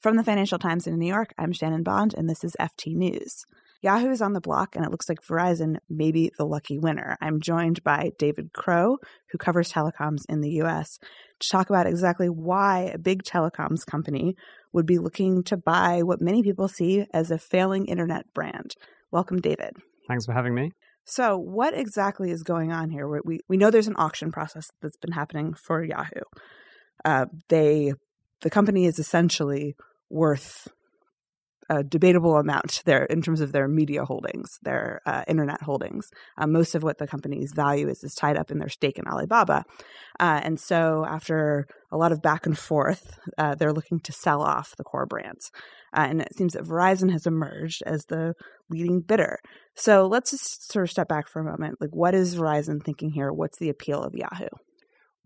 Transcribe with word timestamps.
From 0.00 0.14
the 0.14 0.22
Financial 0.22 0.60
Times 0.60 0.86
in 0.86 0.96
New 0.96 1.08
York, 1.08 1.34
I'm 1.36 1.52
Shannon 1.52 1.82
Bond, 1.82 2.14
and 2.16 2.30
this 2.30 2.44
is 2.44 2.54
FT 2.60 2.94
News. 2.94 3.42
Yahoo 3.82 4.10
is 4.10 4.22
on 4.22 4.32
the 4.32 4.40
block, 4.40 4.76
and 4.76 4.84
it 4.84 4.92
looks 4.92 5.08
like 5.08 5.18
Verizon 5.28 5.78
may 5.90 6.12
be 6.12 6.30
the 6.38 6.46
lucky 6.46 6.78
winner. 6.78 7.16
I'm 7.20 7.40
joined 7.40 7.82
by 7.82 8.12
David 8.16 8.52
Crow, 8.52 8.98
who 9.32 9.38
covers 9.38 9.72
telecoms 9.72 10.22
in 10.28 10.40
the 10.40 10.50
U.S., 10.50 11.00
to 11.40 11.48
talk 11.48 11.68
about 11.68 11.88
exactly 11.88 12.28
why 12.28 12.92
a 12.94 12.98
big 12.98 13.24
telecoms 13.24 13.84
company 13.84 14.36
would 14.72 14.86
be 14.86 14.98
looking 14.98 15.42
to 15.42 15.56
buy 15.56 16.04
what 16.04 16.20
many 16.20 16.44
people 16.44 16.68
see 16.68 17.04
as 17.12 17.32
a 17.32 17.38
failing 17.38 17.86
internet 17.86 18.32
brand. 18.32 18.76
Welcome, 19.10 19.40
David. 19.40 19.72
Thanks 20.06 20.26
for 20.26 20.32
having 20.32 20.54
me. 20.54 20.70
So, 21.06 21.36
what 21.36 21.76
exactly 21.76 22.30
is 22.30 22.44
going 22.44 22.70
on 22.70 22.90
here? 22.90 23.08
We 23.08 23.40
we 23.48 23.56
know 23.56 23.72
there's 23.72 23.88
an 23.88 23.96
auction 23.98 24.30
process 24.30 24.70
that's 24.80 24.96
been 24.98 25.12
happening 25.12 25.54
for 25.54 25.82
Yahoo. 25.82 26.22
Uh, 27.04 27.26
they 27.48 27.94
the 28.42 28.50
company 28.50 28.86
is 28.86 28.98
essentially 28.98 29.76
worth 30.10 30.68
a 31.70 31.84
debatable 31.84 32.36
amount 32.38 32.82
there 32.86 33.04
in 33.04 33.20
terms 33.20 33.40
of 33.40 33.52
their 33.52 33.68
media 33.68 34.04
holdings, 34.04 34.58
their 34.62 35.00
uh, 35.04 35.22
internet 35.28 35.60
holdings. 35.60 36.10
Uh, 36.38 36.46
most 36.46 36.74
of 36.74 36.82
what 36.82 36.98
the 36.98 37.06
company's 37.06 37.52
value 37.52 37.88
is 37.88 38.02
is 38.02 38.14
tied 38.14 38.38
up 38.38 38.50
in 38.50 38.58
their 38.58 38.70
stake 38.70 38.98
in 38.98 39.06
Alibaba, 39.06 39.64
uh, 40.18 40.40
and 40.42 40.58
so 40.58 41.04
after 41.06 41.66
a 41.92 41.96
lot 41.96 42.12
of 42.12 42.22
back 42.22 42.46
and 42.46 42.58
forth, 42.58 43.18
uh, 43.36 43.54
they're 43.54 43.72
looking 43.72 44.00
to 44.00 44.12
sell 44.12 44.42
off 44.42 44.76
the 44.76 44.84
core 44.84 45.06
brands. 45.06 45.50
Uh, 45.94 46.06
and 46.08 46.20
it 46.20 46.36
seems 46.36 46.52
that 46.52 46.64
Verizon 46.64 47.10
has 47.10 47.26
emerged 47.26 47.82
as 47.86 48.04
the 48.06 48.34
leading 48.68 49.00
bidder. 49.00 49.38
So 49.74 50.06
let's 50.06 50.30
just 50.30 50.70
sort 50.70 50.84
of 50.84 50.90
step 50.90 51.08
back 51.08 51.28
for 51.28 51.40
a 51.40 51.44
moment. 51.44 51.80
Like, 51.80 51.94
what 51.94 52.14
is 52.14 52.36
Verizon 52.36 52.82
thinking 52.82 53.10
here? 53.10 53.32
What's 53.32 53.58
the 53.58 53.70
appeal 53.70 54.02
of 54.02 54.14
Yahoo? 54.14 54.48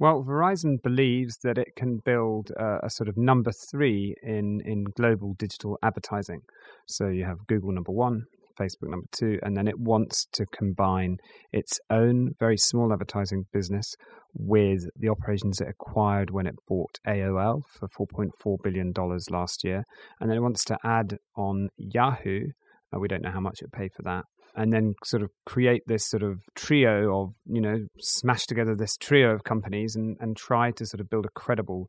Well, 0.02 0.24
Verizon 0.24 0.82
believes 0.82 1.36
that 1.44 1.58
it 1.58 1.76
can 1.76 1.98
build 2.04 2.50
a, 2.56 2.86
a, 2.86 2.90
sort 2.90 3.08
of 3.08 3.16
number 3.16 3.52
three 3.52 4.16
in, 4.24 4.60
in 4.64 4.82
global 4.96 5.36
digital 5.38 5.78
advertising. 5.80 6.40
So 6.88 7.06
you 7.06 7.24
have 7.24 7.46
Google 7.46 7.70
number 7.70 7.92
one, 7.92 8.24
Facebook 8.58 8.90
number 8.90 9.06
two, 9.12 9.38
and 9.44 9.56
then 9.56 9.68
it 9.68 9.78
wants 9.78 10.26
to 10.32 10.44
combine 10.46 11.18
its 11.52 11.78
own 11.88 12.32
very 12.40 12.58
small 12.58 12.92
advertising 12.92 13.44
business 13.52 13.94
with 14.34 14.88
the 14.96 15.08
operations 15.08 15.60
it 15.60 15.68
acquired 15.68 16.32
when 16.32 16.48
it 16.48 16.56
bought 16.66 16.98
AOL 17.06 17.60
for 17.70 17.86
$4.4 17.86 18.56
billion 18.60 18.92
last 19.30 19.62
year. 19.62 19.84
And 20.18 20.28
then 20.28 20.36
it 20.36 20.42
wants 20.42 20.64
to 20.64 20.78
add 20.82 21.16
on 21.36 21.68
Yahoo. 21.76 22.46
Uh, 22.92 22.98
we 22.98 23.06
don't 23.06 23.22
know 23.22 23.30
how 23.30 23.38
much 23.38 23.62
it 23.62 23.70
paid 23.70 23.92
for 23.94 24.02
that 24.02 24.24
and 24.54 24.72
then 24.72 24.94
sort 25.04 25.22
of 25.22 25.30
create 25.46 25.82
this 25.86 26.04
sort 26.04 26.22
of 26.22 26.42
trio 26.54 27.22
of 27.22 27.34
you 27.46 27.60
know 27.60 27.86
smash 27.98 28.46
together 28.46 28.74
this 28.74 28.96
trio 28.96 29.30
of 29.30 29.44
companies 29.44 29.96
and 29.96 30.16
and 30.20 30.36
try 30.36 30.70
to 30.72 30.86
sort 30.86 31.00
of 31.00 31.08
build 31.08 31.26
a 31.26 31.30
credible 31.30 31.88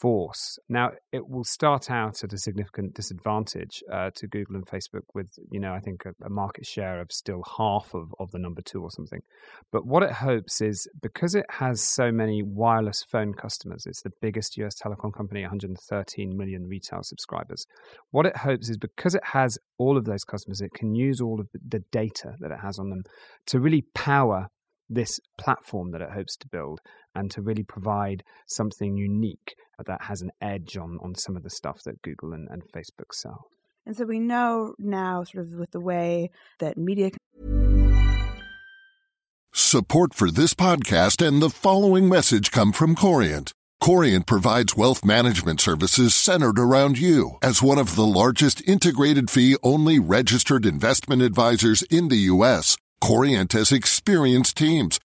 force. 0.00 0.58
Now, 0.68 0.90
it 1.12 1.28
will 1.28 1.44
start 1.44 1.90
out 1.90 2.24
at 2.24 2.32
a 2.32 2.38
significant 2.38 2.94
disadvantage 2.94 3.82
uh, 3.92 4.10
to 4.16 4.26
Google 4.26 4.56
and 4.56 4.66
Facebook 4.66 5.02
with, 5.14 5.28
you 5.50 5.60
know, 5.60 5.72
I 5.72 5.80
think 5.80 6.04
a, 6.04 6.14
a, 6.24 6.30
market 6.30 6.66
share 6.66 7.00
of 7.00 7.12
still 7.12 7.42
half 7.56 7.94
of, 7.94 8.12
of 8.18 8.30
the 8.32 8.38
number 8.38 8.62
two 8.62 8.82
or 8.82 8.90
something. 8.90 9.20
But 9.70 9.86
what 9.86 10.02
it 10.02 10.12
hopes 10.12 10.60
is 10.60 10.88
because 11.00 11.34
it 11.34 11.46
has 11.50 11.82
so 11.82 12.10
many 12.10 12.42
wireless 12.42 13.04
phone 13.08 13.34
customers, 13.34 13.86
it's 13.86 14.02
the 14.02 14.12
biggest 14.20 14.56
US 14.58 14.74
telecom 14.74 15.12
company, 15.12 15.42
113 15.42 16.36
million 16.36 16.66
retail 16.66 17.02
subscribers. 17.02 17.66
What 18.10 18.26
it 18.26 18.36
hopes 18.36 18.68
is 18.68 18.76
because 18.76 19.14
it 19.14 19.24
has 19.24 19.58
all 19.78 19.96
of 19.96 20.04
those 20.04 20.24
customers, 20.24 20.60
it 20.60 20.74
can 20.74 20.94
use 20.94 21.20
all 21.20 21.40
of 21.40 21.48
the 21.52 21.82
data 21.92 22.34
that 22.40 22.50
it 22.50 22.58
has 22.60 22.78
on 22.78 22.90
them 22.90 23.02
to 23.46 23.60
really 23.60 23.84
power 23.94 24.48
this 24.88 25.18
platform 25.38 25.90
that 25.92 26.02
it 26.02 26.10
hopes 26.10 26.36
to 26.36 26.48
build 26.48 26.80
and 27.14 27.30
to 27.32 27.42
really 27.42 27.62
provide 27.62 28.22
something 28.46 28.96
unique 28.96 29.54
that 29.86 30.02
has 30.02 30.22
an 30.22 30.30
edge 30.40 30.76
on, 30.76 30.98
on 31.02 31.14
some 31.14 31.36
of 31.36 31.42
the 31.42 31.50
stuff 31.50 31.82
that 31.84 32.02
Google 32.02 32.32
and, 32.32 32.48
and 32.50 32.62
Facebook 32.72 33.12
sell. 33.12 33.46
And 33.84 33.96
so 33.96 34.04
we 34.04 34.20
know 34.20 34.74
now, 34.78 35.24
sort 35.24 35.44
of 35.44 35.54
with 35.54 35.72
the 35.72 35.80
way 35.80 36.30
that 36.60 36.76
media. 36.76 37.10
Support 39.52 40.14
for 40.14 40.30
this 40.30 40.54
podcast 40.54 41.26
and 41.26 41.42
the 41.42 41.50
following 41.50 42.08
message 42.08 42.50
come 42.50 42.72
from 42.72 42.94
Corient. 42.94 43.52
Corient 43.82 44.26
provides 44.26 44.76
wealth 44.76 45.04
management 45.04 45.60
services 45.60 46.14
centered 46.14 46.58
around 46.58 46.98
you. 46.98 47.38
As 47.42 47.60
one 47.60 47.78
of 47.78 47.96
the 47.96 48.06
largest 48.06 48.62
integrated 48.68 49.28
fee 49.28 49.56
only 49.64 49.98
registered 49.98 50.64
investment 50.64 51.20
advisors 51.20 51.82
in 51.82 52.08
the 52.08 52.16
U.S., 52.16 52.76
Corient 53.02 53.52
has 53.52 53.72
experienced 53.72 54.56
teams 54.56 55.00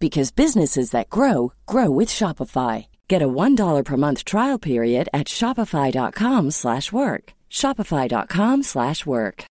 because 0.00 0.32
businesses 0.32 0.90
that 0.90 1.10
grow 1.10 1.52
grow 1.66 1.90
with 1.90 2.08
Shopify. 2.08 2.86
Get 3.06 3.22
a 3.22 3.28
$1 3.28 3.84
per 3.84 3.96
month 3.96 4.24
trial 4.24 4.58
period 4.58 5.08
at 5.12 5.26
Shopify.com 5.26 6.50
slash 6.50 6.90
work. 6.90 7.34
Shopify.com 7.50 8.62
slash 8.62 9.04
work. 9.04 9.44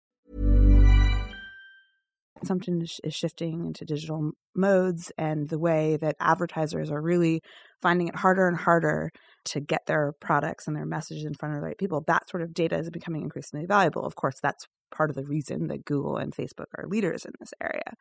Consumption 2.40 2.82
is 3.04 3.14
shifting 3.14 3.66
into 3.66 3.84
digital 3.84 4.32
modes 4.56 5.12
and 5.18 5.50
the 5.50 5.60
way 5.60 5.98
that 5.98 6.16
advertisers 6.22 6.90
are 6.90 7.02
really 7.02 7.42
finding 7.82 8.08
it 8.08 8.16
harder 8.16 8.48
and 8.48 8.58
harder 8.58 9.12
to 9.46 9.60
get 9.60 9.86
their 9.88 10.14
products 10.22 10.66
and 10.66 10.76
their 10.76 10.86
messages 10.86 11.26
in 11.26 11.34
front 11.34 11.54
of 11.54 11.60
the 11.60 11.66
right 11.66 11.78
people. 11.78 12.04
That 12.08 12.30
sort 12.30 12.44
of 12.44 12.54
data 12.54 12.78
is 12.78 12.90
becoming 12.90 13.24
increasingly 13.24 13.66
valuable. 13.66 14.06
Of 14.06 14.16
course, 14.16 14.36
that's 14.42 14.68
part 14.92 15.10
of 15.10 15.18
the 15.18 15.26
reason 15.26 15.68
that 15.68 15.86
Google 15.86 16.18
and 16.18 16.34
Facebook 16.34 16.68
are 16.78 16.88
leaders 16.88 17.26
in 17.26 17.34
this 17.40 17.54
area. 17.62 17.94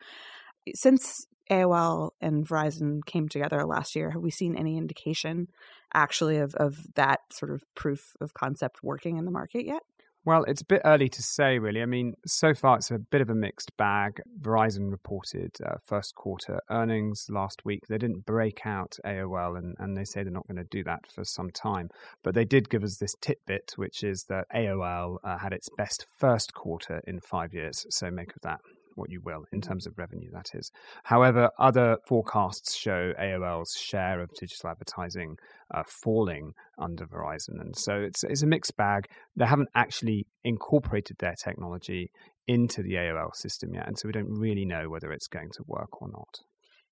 Since 0.73 1.25
AOL 1.51 2.11
and 2.21 2.47
Verizon 2.47 3.03
came 3.05 3.27
together 3.27 3.65
last 3.65 3.95
year, 3.95 4.11
have 4.11 4.21
we 4.21 4.31
seen 4.31 4.55
any 4.55 4.77
indication 4.77 5.47
actually 5.93 6.37
of, 6.37 6.53
of 6.55 6.77
that 6.95 7.19
sort 7.31 7.51
of 7.51 7.63
proof 7.75 8.13
of 8.21 8.33
concept 8.33 8.83
working 8.83 9.17
in 9.17 9.25
the 9.25 9.31
market 9.31 9.65
yet? 9.65 9.81
Well, 10.25 10.43
it's 10.43 10.61
a 10.61 10.65
bit 10.65 10.81
early 10.83 11.07
to 11.09 11.23
say, 11.23 11.59
really. 11.59 11.81
I 11.81 11.85
mean, 11.85 12.13
so 12.25 12.53
far 12.53 12.75
it's 12.75 12.91
a 12.91 12.99
bit 12.99 13.21
of 13.21 13.29
a 13.29 13.35
mixed 13.35 13.75
bag. 13.77 14.21
Verizon 14.41 14.91
reported 14.91 15.55
uh, 15.65 15.77
first 15.83 16.13
quarter 16.13 16.59
earnings 16.69 17.25
last 17.29 17.61
week. 17.63 17.87
They 17.87 17.97
didn't 17.97 18.25
break 18.25 18.65
out 18.65 18.97
AOL, 19.05 19.57
and, 19.57 19.75
and 19.79 19.95
they 19.95 20.03
say 20.03 20.21
they're 20.21 20.31
not 20.31 20.45
going 20.45 20.57
to 20.57 20.67
do 20.69 20.83
that 20.83 21.09
for 21.09 21.23
some 21.23 21.49
time. 21.51 21.87
But 22.21 22.35
they 22.35 22.43
did 22.43 22.69
give 22.69 22.83
us 22.83 22.97
this 22.97 23.15
tidbit, 23.21 23.71
which 23.77 24.03
is 24.03 24.25
that 24.27 24.45
AOL 24.53 25.17
uh, 25.23 25.37
had 25.37 25.53
its 25.53 25.69
best 25.77 26.05
first 26.17 26.53
quarter 26.53 27.01
in 27.07 27.21
five 27.21 27.53
years. 27.53 27.85
So 27.89 28.11
make 28.11 28.35
of 28.35 28.41
that 28.43 28.59
what 28.99 29.09
you 29.09 29.21
will 29.23 29.45
in 29.51 29.61
terms 29.61 29.87
of 29.87 29.97
revenue, 29.97 30.29
that 30.33 30.49
is. 30.53 30.71
However, 31.03 31.49
other 31.57 31.97
forecasts 32.07 32.75
show 32.75 33.13
AOL's 33.19 33.73
share 33.73 34.21
of 34.21 34.29
digital 34.39 34.69
advertising 34.69 35.37
uh, 35.73 35.83
falling 36.03 36.53
under 36.77 37.05
Verizon. 37.05 37.59
And 37.59 37.75
so 37.75 37.93
it's, 37.93 38.23
it's 38.23 38.43
a 38.43 38.47
mixed 38.47 38.75
bag. 38.77 39.07
They 39.35 39.45
haven't 39.45 39.69
actually 39.75 40.27
incorporated 40.43 41.17
their 41.19 41.35
technology 41.41 42.11
into 42.47 42.81
the 42.81 42.93
AOL 42.93 43.35
system 43.35 43.73
yet. 43.73 43.87
And 43.87 43.97
so 43.97 44.07
we 44.07 44.11
don't 44.11 44.39
really 44.39 44.65
know 44.65 44.89
whether 44.89 45.11
it's 45.11 45.27
going 45.27 45.49
to 45.53 45.63
work 45.67 46.01
or 46.01 46.09
not. 46.09 46.39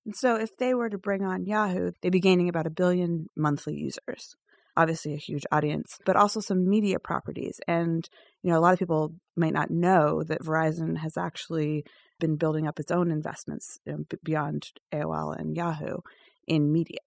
And 0.06 0.16
so 0.16 0.36
if 0.36 0.56
they 0.56 0.74
were 0.74 0.88
to 0.88 0.98
bring 0.98 1.22
on 1.22 1.44
Yahoo, 1.44 1.90
they'd 2.00 2.10
be 2.10 2.20
gaining 2.20 2.48
about 2.48 2.66
a 2.66 2.70
billion 2.70 3.26
monthly 3.36 3.74
users 3.74 4.36
obviously 4.78 5.12
a 5.12 5.18
huge 5.18 5.44
audience, 5.50 5.98
but 6.06 6.16
also 6.16 6.40
some 6.40 6.68
media 6.68 6.98
properties. 7.00 7.60
And, 7.66 8.08
you 8.42 8.50
know, 8.50 8.58
a 8.58 8.62
lot 8.62 8.72
of 8.72 8.78
people 8.78 9.12
might 9.36 9.52
not 9.52 9.70
know 9.70 10.22
that 10.22 10.42
Verizon 10.42 10.98
has 10.98 11.16
actually 11.16 11.84
been 12.20 12.36
building 12.36 12.66
up 12.66 12.78
its 12.78 12.92
own 12.92 13.10
investments 13.10 13.78
you 13.84 13.92
know, 13.92 14.04
beyond 14.22 14.70
AOL 14.92 15.38
and 15.38 15.56
Yahoo 15.56 15.98
in 16.46 16.72
media. 16.72 17.00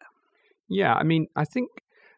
Yeah, 0.67 0.93
I 0.93 1.03
mean, 1.03 1.27
I 1.35 1.45
think 1.45 1.69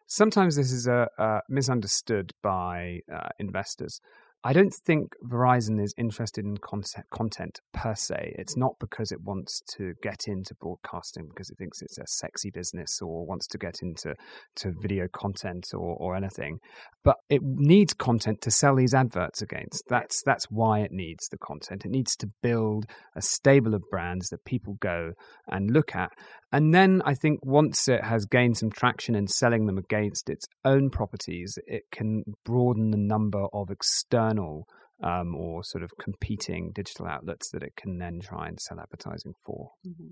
sometimes 0.08 0.56
this 0.56 0.72
is 0.72 0.88
a, 0.88 1.08
uh, 1.20 1.40
misunderstood 1.48 2.34
by 2.42 3.00
uh, 3.14 3.30
investors. 3.40 4.00
I 4.46 4.52
don't 4.52 4.74
think 4.86 5.14
Verizon 5.26 5.82
is 5.82 5.94
interested 5.98 6.44
in 6.44 6.58
concept, 6.58 7.10
content 7.12 7.60
per 7.74 7.96
se. 7.96 8.36
It's 8.38 8.58
not 8.58 8.74
because 8.78 9.12
it 9.14 9.22
wants 9.22 9.62
to 9.78 9.94
get 10.04 10.28
into 10.28 10.54
broadcasting 10.60 11.30
because 11.30 11.50
it 11.50 11.58
thinks 11.58 11.82
it's 11.82 11.98
a 11.98 12.04
sexy 12.06 12.52
business 12.52 13.00
or 13.02 13.26
wants 13.26 13.48
to 13.48 13.58
get 13.58 13.76
into 13.82 14.16
to 14.58 14.74
video 14.82 15.08
content 15.14 15.68
or, 15.74 15.96
or 15.98 16.16
anything. 16.18 16.60
But 17.06 17.16
it 17.30 17.42
needs 17.42 17.94
content 17.94 18.42
to 18.42 18.52
sell 18.52 18.76
these 18.76 18.94
adverts 18.94 19.42
against. 19.42 19.84
That's 19.88 20.22
that's 20.26 20.46
why 20.50 20.80
it 20.80 20.92
needs 20.92 21.30
the 21.30 21.38
content. 21.38 21.86
It 21.86 21.92
needs 21.92 22.16
to 22.18 22.28
build 22.42 22.86
a 23.16 23.22
stable 23.22 23.74
of 23.74 23.84
brands 23.90 24.28
that 24.30 24.44
people 24.44 24.76
go 24.82 25.14
and 25.48 25.72
look 25.72 25.96
at. 25.96 26.12
And 26.54 26.72
then 26.72 27.02
I 27.04 27.16
think 27.16 27.44
once 27.44 27.88
it 27.88 28.04
has 28.04 28.28
gained 28.28 28.58
some 28.58 28.70
traction 28.70 29.16
in 29.16 29.28
selling 29.28 29.66
them 29.66 29.80
against 29.80 30.30
its 30.30 30.46
own 30.64 30.92
properties, 30.92 31.58
it 31.66 31.86
can 31.92 32.24
broaden 32.46 32.92
the 32.92 32.98
number 32.98 33.48
of 33.52 33.72
external 33.72 34.68
um, 35.04 35.34
or 35.36 35.64
sort 35.64 35.84
of 35.84 35.90
competing 36.00 36.72
digital 36.72 37.08
outlets 37.08 37.50
that 37.52 37.64
it 37.64 37.76
can 37.76 37.98
then 37.98 38.20
try 38.22 38.48
and 38.48 38.60
sell 38.62 38.80
advertising 38.80 39.34
for. 39.44 39.72
Mm-hmm. 39.86 40.12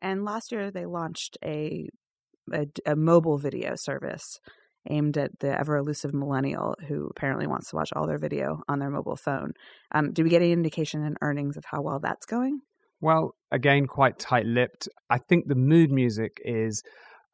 And 0.00 0.24
last 0.24 0.50
year 0.50 0.70
they 0.70 0.86
launched 0.86 1.36
a, 1.44 1.90
a, 2.50 2.66
a 2.86 2.96
mobile 2.96 3.36
video 3.36 3.74
service 3.76 4.40
aimed 4.88 5.18
at 5.18 5.38
the 5.40 5.56
ever 5.60 5.76
elusive 5.76 6.14
millennial 6.14 6.74
who 6.88 7.06
apparently 7.06 7.46
wants 7.46 7.68
to 7.68 7.76
watch 7.76 7.90
all 7.94 8.06
their 8.06 8.18
video 8.18 8.62
on 8.66 8.78
their 8.78 8.90
mobile 8.90 9.16
phone. 9.16 9.52
Um, 9.94 10.14
do 10.14 10.24
we 10.24 10.30
get 10.30 10.40
any 10.40 10.52
indication 10.52 11.04
in 11.04 11.16
earnings 11.20 11.58
of 11.58 11.64
how 11.66 11.82
well 11.82 12.00
that's 12.00 12.24
going? 12.24 12.62
Well, 13.02 13.34
again, 13.50 13.86
quite 13.86 14.16
tight 14.20 14.46
lipped. 14.46 14.88
I 15.10 15.18
think 15.18 15.48
the 15.48 15.56
mood 15.56 15.90
music 15.90 16.40
is. 16.44 16.82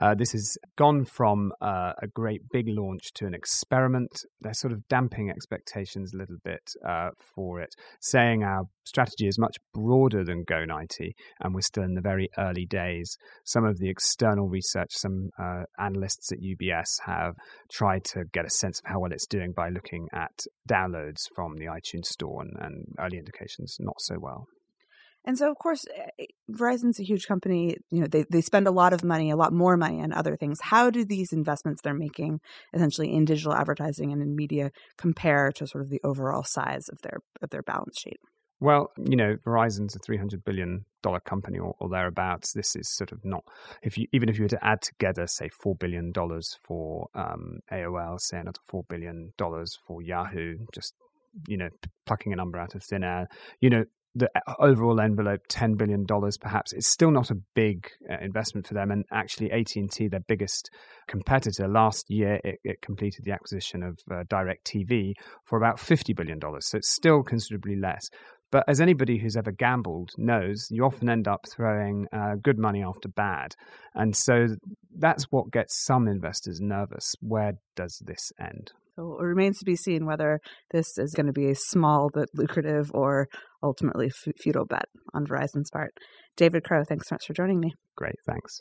Uh, 0.01 0.15
this 0.15 0.31
has 0.31 0.57
gone 0.77 1.05
from 1.05 1.51
uh, 1.61 1.93
a 2.01 2.07
great 2.07 2.41
big 2.53 2.67
launch 2.69 3.13
to 3.13 3.27
an 3.27 3.35
experiment. 3.35 4.25
They're 4.41 4.55
sort 4.55 4.73
of 4.73 4.87
damping 4.87 5.29
expectations 5.29 6.15
a 6.15 6.17
little 6.17 6.37
bit 6.45 6.63
uh, 6.89 7.11
for 7.35 7.61
it, 7.61 7.75
saying 8.01 8.45
our 8.45 8.63
strategy 8.85 9.27
is 9.27 9.41
much 9.41 9.57
broader 9.75 10.23
than 10.23 10.45
Go90, 10.45 11.11
and 11.41 11.53
we're 11.53 11.63
still 11.63 11.83
in 11.83 11.95
the 11.95 12.01
very 12.01 12.29
early 12.39 12.65
days. 12.65 13.17
Some 13.45 13.65
of 13.65 13.79
the 13.79 13.91
external 13.91 14.49
research, 14.49 14.93
some 14.93 15.31
uh, 15.37 15.65
analysts 15.81 16.31
at 16.31 16.39
UBS 16.39 17.01
have 17.05 17.35
tried 17.71 18.05
to 18.05 18.23
get 18.33 18.47
a 18.47 18.51
sense 18.51 18.79
of 18.79 18.89
how 18.89 19.01
well 19.01 19.13
it's 19.13 19.27
doing 19.27 19.53
by 19.53 19.69
looking 19.69 20.07
at 20.15 20.45
downloads 20.71 21.23
from 21.35 21.57
the 21.57 21.67
iTunes 21.67 22.07
Store, 22.07 22.41
and, 22.43 22.53
and 22.61 22.85
early 23.01 23.19
indications 23.19 23.77
not 23.81 23.97
so 23.99 24.15
well. 24.21 24.47
And 25.29 25.37
so, 25.37 25.51
of 25.51 25.59
course, 25.59 25.85
eh, 25.95 26.25
Verizon's 26.51 26.99
a 26.99 27.03
huge 27.03 27.27
company. 27.27 27.77
You 27.91 28.01
know, 28.01 28.07
they, 28.07 28.25
they 28.31 28.41
spend 28.41 28.67
a 28.67 28.71
lot 28.71 28.95
of 28.95 29.05
money, 29.05 29.31
a 29.31 29.37
lot 29.37 29.53
more 29.53 29.77
money 29.77 30.01
on 30.01 30.11
other 30.11 30.37
things. 30.37 30.59
How 30.59 30.89
do 30.89 31.05
these 31.05 31.35
investments 31.35 31.83
they're 31.83 31.93
making, 31.93 32.41
essentially 32.73 33.13
in 33.13 33.27
digital 33.27 33.53
advertising 33.53 34.11
and 34.11 34.23
in 34.23 34.35
media, 34.35 34.71
compare 34.97 35.53
to 35.53 35.67
sort 35.67 35.85
of 35.85 35.91
the 35.91 36.01
overall 36.03 36.45
size 36.45 36.89
of 36.89 37.03
their 37.03 37.19
of 37.43 37.51
their 37.51 37.63
balance 37.63 38.01
sheet? 38.01 38.19
Well, 38.59 38.91
you 38.97 39.17
know, 39.17 39.37
Verizon's 39.47 39.95
a 39.95 39.99
three 39.99 40.17
hundred 40.17 40.47
billion 40.47 40.87
dollar 41.03 41.21
company 41.21 41.59
or, 41.59 41.75
or, 41.79 41.91
thereabouts. 41.91 42.55
This 42.55 42.75
is 42.75 42.89
sort 42.89 43.13
of 43.13 43.23
not 43.23 43.45
if 43.83 43.99
you 43.99 44.07
even 44.15 44.31
if 44.31 44.39
you 44.39 44.45
were 44.45 44.57
to 44.57 44.65
add 44.65 44.81
together, 44.81 45.27
say, 45.27 45.51
four 45.51 45.75
billion 45.75 46.11
dollars 46.11 46.57
for 46.63 47.09
um, 47.15 47.59
AOL, 47.71 48.19
say 48.19 48.39
another 48.39 48.61
four 48.67 48.83
billion 48.89 49.35
dollars 49.37 49.79
for 49.87 50.01
Yahoo, 50.01 50.57
just 50.73 50.95
you 51.47 51.57
know, 51.57 51.69
plucking 52.07 52.33
a 52.33 52.37
number 52.37 52.59
out 52.59 52.75
of 52.75 52.83
thin 52.83 53.05
air. 53.05 53.29
You 53.61 53.71
know, 53.71 53.85
the 54.15 54.29
overall 54.59 55.01
envelope, 55.01 55.43
ten 55.49 55.75
billion 55.75 56.05
dollars, 56.05 56.37
perhaps 56.39 56.73
it's 56.73 56.89
still 56.89 57.11
not 57.11 57.31
a 57.31 57.37
big 57.55 57.89
uh, 58.11 58.17
investment 58.21 58.67
for 58.67 58.75
them. 58.75 58.91
And 58.91 59.05
actually, 59.13 59.51
AT 59.53 59.77
and 59.77 59.91
T, 59.91 60.09
their 60.09 60.21
biggest 60.27 60.71
competitor, 61.07 61.69
last 61.69 62.07
year 62.09 62.41
it, 62.43 62.59
it 62.65 62.83
completed 62.83 63.25
the 63.25 63.33
acquisition 63.33 63.83
of 63.83 63.99
uh, 64.11 64.25
DirecTV 64.25 65.13
for 65.45 65.59
about 65.59 65.79
fifty 65.79 66.13
billion 66.13 66.39
dollars. 66.39 66.67
So 66.67 66.79
it's 66.79 66.91
still 66.91 67.23
considerably 67.23 67.77
less. 67.77 68.09
But 68.51 68.65
as 68.67 68.81
anybody 68.81 69.19
who's 69.19 69.37
ever 69.37 69.53
gambled 69.53 70.13
knows, 70.17 70.69
you 70.71 70.85
often 70.85 71.11
end 71.11 71.29
up 71.29 71.45
throwing 71.55 72.07
uh, 72.13 72.37
good 72.43 72.59
money 72.59 72.83
after 72.83 73.09
bad. 73.09 73.55
And 73.95 74.17
so 74.17 74.47
that's 74.97 75.25
what 75.25 75.51
gets 75.51 75.85
some 75.85 76.09
investors 76.09 76.59
nervous. 76.59 77.15
Where 77.21 77.55
does 77.77 78.03
this 78.07 78.33
end? 78.41 78.73
So 78.99 79.17
it 79.21 79.25
remains 79.25 79.59
to 79.59 79.65
be 79.65 79.77
seen 79.77 80.07
whether 80.07 80.41
this 80.73 80.99
is 80.99 81.15
going 81.15 81.27
to 81.27 81.33
be 81.33 81.51
a 81.51 81.55
small 81.55 82.11
but 82.13 82.29
lucrative 82.35 82.91
or 82.93 83.29
ultimately 83.63 84.11
futile 84.11 84.65
bet 84.65 84.87
on 85.15 85.25
Verizon's 85.25 85.71
part. 85.71 85.93
David 86.37 86.65
Crow, 86.65 86.83
thanks 86.83 87.09
so 87.09 87.15
much 87.15 87.27
for 87.27 87.33
joining 87.33 87.61
me. 87.61 87.75
Great, 87.97 88.17
thanks. 88.27 88.61